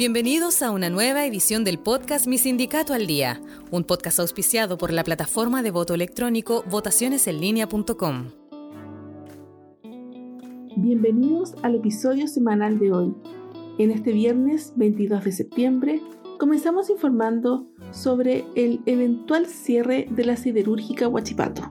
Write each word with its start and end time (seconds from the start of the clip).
Bienvenidos 0.00 0.62
a 0.62 0.70
una 0.70 0.88
nueva 0.88 1.26
edición 1.26 1.62
del 1.62 1.78
podcast 1.78 2.26
Mi 2.26 2.38
Sindicato 2.38 2.94
al 2.94 3.06
Día, 3.06 3.38
un 3.70 3.84
podcast 3.84 4.18
auspiciado 4.18 4.78
por 4.78 4.94
la 4.94 5.04
plataforma 5.04 5.62
de 5.62 5.70
voto 5.72 5.92
electrónico 5.92 6.64
votacionesenlinea.com. 6.70 8.30
Bienvenidos 10.76 11.54
al 11.62 11.74
episodio 11.74 12.28
semanal 12.28 12.78
de 12.78 12.92
hoy. 12.92 13.14
En 13.78 13.90
este 13.90 14.12
viernes 14.12 14.72
22 14.76 15.22
de 15.22 15.32
septiembre 15.32 16.00
comenzamos 16.38 16.88
informando 16.88 17.68
sobre 17.90 18.46
el 18.54 18.80
eventual 18.86 19.44
cierre 19.44 20.06
de 20.10 20.24
la 20.24 20.38
siderúrgica 20.38 21.08
Huachipato. 21.08 21.70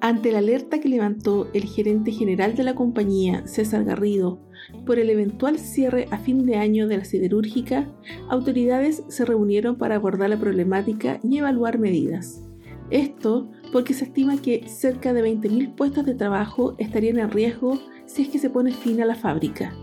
Ante 0.00 0.32
la 0.32 0.38
alerta 0.38 0.80
que 0.80 0.88
levantó 0.88 1.48
el 1.52 1.64
gerente 1.64 2.12
general 2.12 2.56
de 2.56 2.64
la 2.64 2.74
compañía, 2.74 3.46
César 3.46 3.84
Garrido, 3.84 4.40
por 4.86 4.98
el 4.98 5.10
eventual 5.10 5.58
cierre 5.58 6.06
a 6.10 6.18
fin 6.18 6.46
de 6.46 6.56
año 6.56 6.88
de 6.88 6.98
la 6.98 7.04
siderúrgica, 7.04 7.88
autoridades 8.28 9.02
se 9.08 9.24
reunieron 9.24 9.76
para 9.76 9.96
abordar 9.96 10.30
la 10.30 10.38
problemática 10.38 11.20
y 11.22 11.38
evaluar 11.38 11.78
medidas. 11.78 12.42
Esto 12.90 13.50
porque 13.72 13.94
se 13.94 14.04
estima 14.04 14.36
que 14.36 14.68
cerca 14.68 15.12
de 15.12 15.24
20.000 15.24 15.74
puestos 15.74 16.04
de 16.04 16.14
trabajo 16.14 16.74
estarían 16.78 17.18
en 17.18 17.30
riesgo 17.30 17.80
si 18.06 18.22
es 18.22 18.28
que 18.28 18.38
se 18.38 18.50
pone 18.50 18.72
fin 18.72 19.00
a 19.00 19.06
la 19.06 19.14
fábrica. 19.14 19.74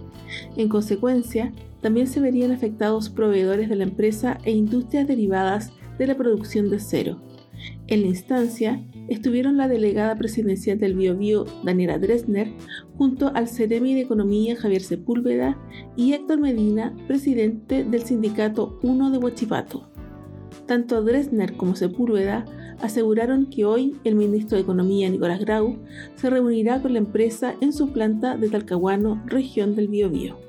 En 0.55 0.69
consecuencia, 0.69 1.51
también 1.81 2.07
se 2.07 2.19
verían 2.19 2.51
afectados 2.51 3.09
proveedores 3.09 3.69
de 3.69 3.75
la 3.75 3.85
empresa 3.85 4.37
e 4.43 4.51
industrias 4.51 5.07
derivadas 5.07 5.71
de 5.97 6.07
la 6.07 6.15
producción 6.15 6.69
de 6.69 6.77
acero. 6.77 7.19
En 7.87 8.01
la 8.01 8.07
instancia 8.07 8.83
estuvieron 9.09 9.57
la 9.57 9.67
delegada 9.67 10.15
presidencial 10.15 10.79
del 10.79 10.95
Biobío, 10.95 11.45
Daniela 11.63 11.99
Dresner, 11.99 12.51
junto 12.97 13.31
al 13.33 13.47
Ceremi 13.47 13.93
de 13.93 14.01
Economía, 14.01 14.55
Javier 14.55 14.81
Sepúlveda, 14.81 15.57
y 15.95 16.13
Héctor 16.13 16.39
Medina, 16.39 16.95
presidente 17.07 17.83
del 17.83 18.03
Sindicato 18.03 18.79
1 18.83 19.11
de 19.11 19.17
Huachipato. 19.17 19.89
Tanto 20.65 21.03
Dresner 21.03 21.57
como 21.57 21.75
Sepúlveda 21.75 22.45
aseguraron 22.81 23.47
que 23.47 23.65
hoy 23.65 23.95
el 24.03 24.15
ministro 24.15 24.55
de 24.55 24.63
Economía, 24.63 25.09
Nicolás 25.09 25.39
Grau, 25.39 25.77
se 26.15 26.29
reunirá 26.29 26.81
con 26.81 26.93
la 26.93 26.99
empresa 26.99 27.55
en 27.61 27.73
su 27.73 27.91
planta 27.91 28.37
de 28.37 28.49
Talcahuano, 28.49 29.21
región 29.25 29.75
del 29.75 29.87
Biobío. 29.87 30.48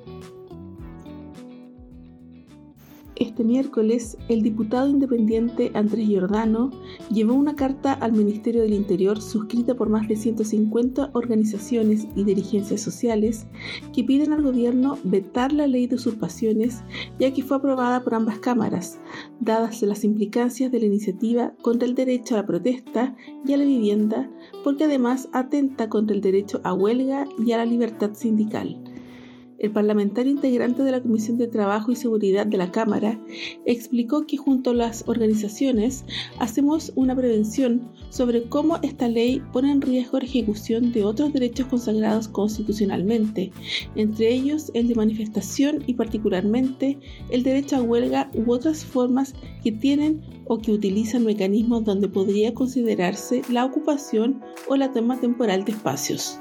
Este 3.21 3.45
miércoles, 3.45 4.17
el 4.29 4.43
diputado 4.43 4.89
independiente 4.89 5.71
Andrés 5.75 6.09
Giordano 6.09 6.71
llevó 7.13 7.35
una 7.35 7.55
carta 7.55 7.93
al 7.93 8.13
Ministerio 8.13 8.63
del 8.63 8.73
Interior 8.73 9.21
suscrita 9.21 9.75
por 9.75 9.91
más 9.91 10.09
de 10.09 10.17
150 10.17 11.11
organizaciones 11.13 12.09
y 12.17 12.25
dirigencias 12.25 12.81
sociales 12.81 13.47
que 13.93 14.05
piden 14.05 14.33
al 14.33 14.43
gobierno 14.43 14.99
vetar 15.05 15.53
la 15.53 15.67
ley 15.67 15.87
de 15.87 15.97
usurpaciones 15.97 16.83
ya 17.19 17.31
que 17.33 17.43
fue 17.43 17.59
aprobada 17.59 18.03
por 18.03 18.15
ambas 18.15 18.39
cámaras, 18.39 18.99
dadas 19.39 19.83
las 19.83 20.03
implicancias 20.03 20.73
de 20.73 20.81
la 20.81 20.87
iniciativa 20.87 21.53
contra 21.61 21.87
el 21.87 21.95
derecho 21.95 22.35
a 22.35 22.39
la 22.39 22.47
protesta 22.47 23.17
y 23.47 23.53
a 23.53 23.59
la 23.59 23.65
vivienda, 23.65 24.31
porque 24.65 24.85
además 24.85 25.29
atenta 25.33 25.91
contra 25.91 26.17
el 26.17 26.23
derecho 26.23 26.63
a 26.65 26.73
huelga 26.73 27.27
y 27.39 27.53
a 27.53 27.59
la 27.59 27.67
libertad 27.67 28.15
sindical 28.15 28.81
el 29.61 29.71
parlamentario 29.71 30.33
integrante 30.33 30.83
de 30.83 30.91
la 30.91 31.03
Comisión 31.03 31.37
de 31.37 31.47
Trabajo 31.47 31.93
y 31.93 31.97
Seguridad 31.97 32.47
de 32.47 32.57
la 32.57 32.73
Cámara, 32.73 33.21
explicó 33.67 34.27
que 34.27 34.39
junto 34.39 34.71
a 34.71 34.75
las 34.75 35.05
organizaciones 35.07 36.05
hacemos 36.39 36.93
una 36.97 37.15
prevención 37.15 37.91
sobre 38.09 38.45
cómo 38.45 38.79
esta 38.83 39.07
ley 39.07 39.43
pone 39.53 39.71
en 39.71 39.83
riesgo 39.83 40.19
la 40.19 40.25
ejecución 40.25 40.93
de 40.93 41.05
otros 41.05 41.33
derechos 41.33 41.67
consagrados 41.67 42.27
constitucionalmente, 42.29 43.53
entre 43.95 44.33
ellos 44.33 44.71
el 44.75 44.89
de 44.89 44.95
manifestación 44.95 45.85
y 45.87 45.95
particularmente 45.95 46.99
el 47.29 47.43
derecho 47.43 47.77
a 47.77 47.83
huelga 47.83 48.31
u 48.35 48.51
otras 48.51 48.85
formas 48.85 49.35
que 49.63 49.73
tienen 49.73 50.23
o 50.47 50.59
que 50.59 50.73
utilizan 50.73 51.25
mecanismos 51.25 51.85
donde 51.85 52.09
podría 52.09 52.55
considerarse 52.55 53.43
la 53.51 53.65
ocupación 53.65 54.41
o 54.69 54.77
la 54.77 54.93
toma 54.93 55.21
temporal 55.21 55.65
de 55.65 55.73
espacios. 55.73 56.41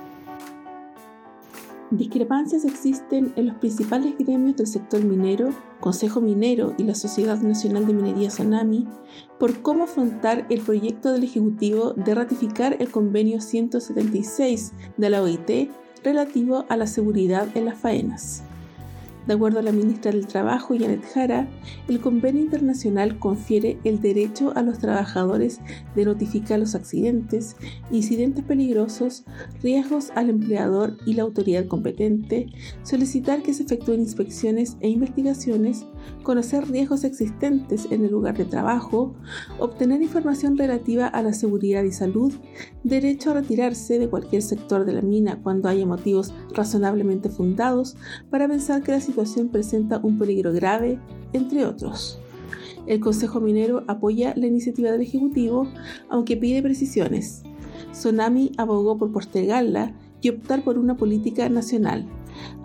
Discrepancias 1.92 2.66
existen 2.66 3.34
en 3.36 3.48
los 3.48 3.56
principales 3.56 4.14
gremios 4.20 4.56
del 4.58 4.68
sector 4.68 5.04
minero, 5.04 5.50
Consejo 5.80 6.22
Minero 6.22 6.76
y 6.78 6.84
la 6.84 6.94
Sociedad 6.94 7.40
Nacional 7.42 7.88
de 7.88 7.94
Minería 7.94 8.30
Sonami 8.30 8.88
por 9.40 9.64
cómo 9.64 9.86
afrontar 9.86 10.46
el 10.52 10.62
proyecto 10.62 11.12
del 11.12 11.24
Ejecutivo 11.24 11.94
de 11.94 12.14
ratificar 12.14 12.78
el 12.80 12.92
convenio 12.92 13.42
176 13.42 14.74
de 14.98 15.10
la 15.10 15.24
OIT 15.24 15.72
relativo 16.04 16.66
a 16.70 16.78
la 16.78 16.86
seguridad 16.86 17.48
en 17.56 17.66
las 17.66 17.80
faenas. 17.80 18.44
De 19.30 19.36
acuerdo 19.36 19.60
a 19.60 19.62
la 19.62 19.72
ministra 19.72 20.12
del 20.12 20.26
Trabajo, 20.26 20.74
Janet 20.76 21.06
Jara, 21.14 21.48
el 21.88 22.00
convenio 22.00 22.42
internacional 22.42 23.20
confiere 23.20 23.78
el 23.84 24.02
derecho 24.02 24.52
a 24.56 24.64
los 24.64 24.80
trabajadores 24.80 25.62
de 25.96 26.06
notificar 26.06 26.58
los 26.58 26.74
accidentes, 26.74 27.56
incidentes 27.92 28.44
peligrosos, 28.44 29.26
riesgos 29.62 30.10
al 30.16 30.32
empleador 30.32 30.98
y 31.06 31.14
la 31.14 31.22
autoridad 31.22 31.68
competente, 31.68 32.48
solicitar 32.82 33.44
que 33.44 33.54
se 33.54 33.62
efectúen 33.62 34.00
inspecciones 34.00 34.78
e 34.80 34.90
investigaciones, 34.90 35.86
conocer 36.24 36.68
riesgos 36.68 37.04
existentes 37.04 37.86
en 37.92 38.06
el 38.06 38.12
lugar 38.12 38.36
de 38.36 38.46
trabajo, 38.46 39.14
obtener 39.60 40.02
información 40.02 40.58
relativa 40.58 41.06
a 41.06 41.22
la 41.22 41.34
seguridad 41.34 41.84
y 41.84 41.92
salud, 41.92 42.34
derecho 42.84 43.30
a 43.30 43.36
retirarse 43.36 44.00
de 44.00 44.10
cualquier 44.10 44.42
sector 44.42 44.86
de 44.86 44.94
la 44.94 45.04
mina 45.04 45.40
cuando 45.44 45.70
haya 45.70 45.86
motivos 45.86 46.34
razonablemente 46.56 47.30
fundados 47.30 47.96
para 48.32 48.48
pensar 48.48 48.82
que 48.82 48.92
la 48.92 49.00
situación 49.02 49.19
presenta 49.52 50.00
un 50.04 50.18
peligro 50.18 50.54
grave, 50.54 51.00
entre 51.34 51.66
otros. 51.66 52.20
El 52.88 53.00
Consejo 53.00 53.40
Minero 53.40 53.84
apoya 53.88 54.34
la 54.36 54.48
iniciativa 54.48 54.92
del 54.92 55.02
Ejecutivo, 55.02 55.68
aunque 56.10 56.38
pide 56.38 56.62
precisiones. 56.62 57.44
Sonami 57.92 58.52
abogó 58.58 58.98
por 58.98 59.12
postergarla 59.12 59.94
y 60.22 60.30
optar 60.30 60.64
por 60.64 60.78
una 60.78 60.98
política 60.98 61.50
nacional. 61.50 62.08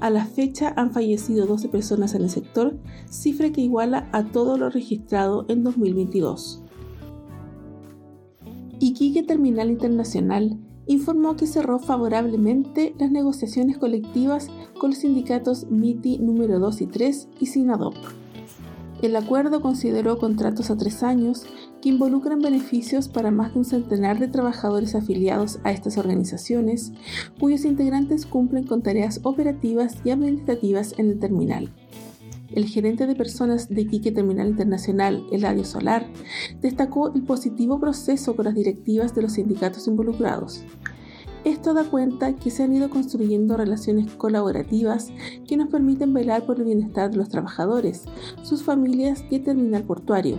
A 0.00 0.10
la 0.10 0.25
fecha 0.26 0.72
han 0.76 0.93
fallecido 0.93 1.47
12 1.47 1.69
personas 1.69 2.14
en 2.14 2.22
el 2.22 2.31
sector, 2.31 2.78
cifra 3.09 3.50
que 3.50 3.60
iguala 3.60 4.09
a 4.12 4.25
todo 4.25 4.56
lo 4.56 4.70
registrado 4.70 5.47
en 5.48 5.64
2022. 5.64 6.62
Iquique 8.81 9.22
Terminal 9.22 9.70
Internacional 9.70 10.59
informó 10.87 11.37
que 11.37 11.47
cerró 11.47 11.78
favorablemente 11.78 12.95
las 12.99 13.11
negociaciones 13.11 13.78
colectivas 13.78 14.49
con 14.78 14.91
los 14.91 14.99
sindicatos 15.00 15.67
MITI 15.71 16.19
número 16.19 16.59
2 16.59 16.81
y 16.83 16.87
3 16.87 17.28
y 17.41 17.47
SINADOP. 17.47 17.95
El 19.03 19.17
acuerdo 19.17 19.61
consideró 19.61 20.19
contratos 20.19 20.71
a 20.71 20.77
tres 20.77 21.03
años 21.03 21.44
que 21.83 21.91
involucran 21.91 22.41
beneficios 22.41 23.09
para 23.09 23.31
más 23.31 23.53
de 23.53 23.59
un 23.59 23.65
centenar 23.67 24.19
de 24.19 24.28
trabajadores 24.28 24.94
afiliados 24.94 25.59
a 25.62 25.73
estas 25.73 25.99
organizaciones, 25.99 26.93
cuyos 27.39 27.67
integrantes 27.67 28.25
cumplen 28.25 28.65
con 28.65 28.83
tareas 28.83 29.21
operativas 29.23 29.99
y 30.05 30.11
administrativas 30.11 30.94
en 30.99 31.11
el 31.11 31.19
terminal 31.19 31.71
el 32.54 32.66
gerente 32.66 33.06
de 33.06 33.15
personas 33.15 33.69
de 33.69 33.87
Quique 33.87 34.12
Terminal 34.12 34.48
Internacional, 34.48 35.26
Eladio 35.31 35.65
Solar, 35.65 36.06
destacó 36.60 37.12
el 37.12 37.22
positivo 37.22 37.81
proceso 37.81 38.37
con 38.37 38.47
las 38.47 38.54
directivas 38.54 39.15
de 39.15 39.22
los 39.22 39.32
sindicatos 39.32 39.87
involucrados. 39.88 40.64
Esto 41.44 41.75
da 41.75 41.84
cuenta 41.84 42.34
que 42.37 42.50
se 42.50 42.62
han 42.62 42.72
ido 42.72 42.88
construyendo 42.88 43.59
relaciones 43.59 44.10
colaborativas 44.14 45.12
que 45.47 45.59
nos 45.59 45.69
permiten 45.69 46.14
velar 46.14 46.47
por 46.47 46.59
el 46.59 46.64
bienestar 46.64 47.10
de 47.10 47.19
los 47.19 47.28
trabajadores, 47.28 48.04
sus 48.43 48.62
familias 48.62 49.25
y 49.31 49.37
el 49.37 49.43
terminal 49.43 49.82
portuario, 49.82 50.38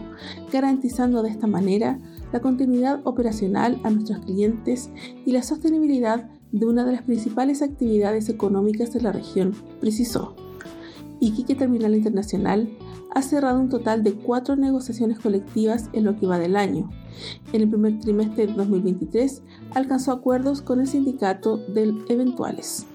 garantizando 0.52 1.22
de 1.22 1.30
esta 1.30 1.46
manera 1.46 2.00
la 2.34 2.40
continuidad 2.40 3.02
operacional 3.04 3.80
a 3.84 3.92
nuestros 3.92 4.20
clientes 4.26 4.90
y 5.26 5.32
la 5.32 5.44
sostenibilidad 5.44 6.28
de 6.52 6.66
una 6.66 6.86
de 6.86 6.94
las 6.94 7.04
principales 7.04 7.62
actividades 7.62 8.28
económicas 8.30 8.92
de 8.92 9.02
la 9.02 9.12
región, 9.12 9.54
precisó. 9.80 10.36
Iquique 11.26 11.56
Terminal 11.56 11.96
Internacional 11.96 12.70
ha 13.12 13.22
cerrado 13.24 13.60
un 13.60 13.70
total 13.70 14.04
de 14.04 14.14
cuatro 14.14 14.56
negociaciones 14.56 15.20
colectivas 15.20 15.90
en 15.94 16.04
lo 16.04 16.16
que 16.18 16.28
va 16.28 16.38
del 16.38 16.56
año. 16.56 16.92
En 17.52 17.62
el 17.62 17.70
primer 17.70 18.00
trimestre 18.00 18.46
de 18.46 18.54
2023 18.54 19.42
alcanzó 19.74 20.12
acuerdos 20.12 20.62
con 20.62 20.80
el 20.80 20.88
sindicato 20.88 21.58
de 21.58 21.96
eventuales. 22.10 22.86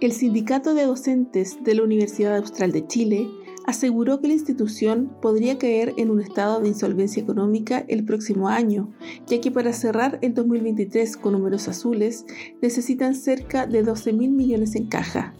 El 0.00 0.12
sindicato 0.12 0.74
de 0.74 0.86
docentes 0.86 1.62
de 1.62 1.74
la 1.74 1.82
Universidad 1.82 2.36
Austral 2.36 2.72
de 2.72 2.86
Chile 2.86 3.28
aseguró 3.66 4.20
que 4.20 4.28
la 4.28 4.34
institución 4.34 5.10
podría 5.20 5.58
caer 5.58 5.94
en 5.96 6.10
un 6.10 6.20
estado 6.20 6.60
de 6.60 6.68
insolvencia 6.68 7.22
económica 7.22 7.84
el 7.88 8.04
próximo 8.04 8.48
año, 8.48 8.92
ya 9.26 9.40
que 9.40 9.50
para 9.50 9.72
cerrar 9.72 10.18
el 10.22 10.34
2023 10.34 11.16
con 11.16 11.32
números 11.32 11.68
azules 11.68 12.24
necesitan 12.62 13.14
cerca 13.14 13.66
de 13.66 13.82
12 13.82 14.12
mil 14.12 14.30
millones 14.30 14.74
en 14.74 14.86
caja. 14.86 15.34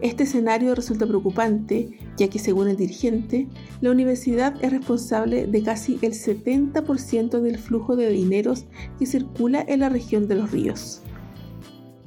Este 0.00 0.24
escenario 0.24 0.74
resulta 0.74 1.06
preocupante, 1.06 1.98
ya 2.16 2.28
que 2.28 2.38
según 2.38 2.68
el 2.68 2.76
dirigente, 2.76 3.48
la 3.80 3.90
universidad 3.90 4.54
es 4.62 4.70
responsable 4.70 5.46
de 5.46 5.62
casi 5.62 5.98
el 6.02 6.12
70% 6.12 7.40
del 7.40 7.58
flujo 7.58 7.96
de 7.96 8.08
dineros 8.10 8.66
que 8.98 9.06
circula 9.06 9.64
en 9.66 9.80
la 9.80 9.88
región 9.88 10.28
de 10.28 10.34
los 10.36 10.50
ríos. 10.50 11.02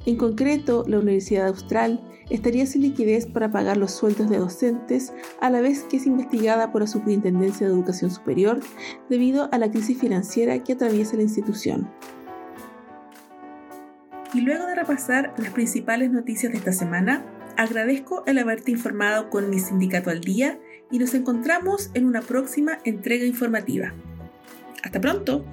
En 0.06 0.16
concreto, 0.16 0.84
la 0.86 0.98
Universidad 1.00 1.48
Austral 1.48 2.00
estaría 2.30 2.66
sin 2.66 2.82
liquidez 2.82 3.26
para 3.26 3.50
pagar 3.50 3.76
los 3.76 3.92
sueldos 3.92 4.28
de 4.28 4.38
docentes, 4.38 5.12
a 5.40 5.50
la 5.50 5.60
vez 5.60 5.84
que 5.84 5.96
es 5.96 6.06
investigada 6.06 6.72
por 6.72 6.82
la 6.82 6.86
Superintendencia 6.86 7.66
de 7.66 7.72
Educación 7.72 8.10
Superior 8.10 8.60
debido 9.08 9.48
a 9.52 9.58
la 9.58 9.70
crisis 9.70 9.98
financiera 9.98 10.62
que 10.62 10.74
atraviesa 10.74 11.16
la 11.16 11.22
institución. 11.22 11.90
Y 14.34 14.40
luego 14.40 14.66
de 14.66 14.74
repasar 14.74 15.34
las 15.38 15.52
principales 15.52 16.10
noticias 16.10 16.52
de 16.52 16.58
esta 16.58 16.72
semana, 16.72 17.24
agradezco 17.56 18.22
el 18.26 18.38
haberte 18.38 18.70
informado 18.70 19.30
con 19.30 19.50
mi 19.50 19.58
sindicato 19.58 20.10
al 20.10 20.20
día 20.20 20.58
y 20.90 20.98
nos 20.98 21.14
encontramos 21.14 21.90
en 21.94 22.06
una 22.06 22.22
próxima 22.22 22.78
entrega 22.84 23.24
informativa. 23.24 23.92
Hasta 24.82 25.00
pronto. 25.00 25.44